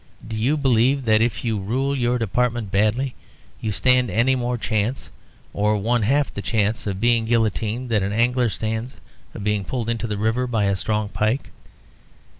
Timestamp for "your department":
1.95-2.71